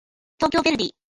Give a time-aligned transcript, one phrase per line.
[0.39, 0.91] 東京ヴェルディ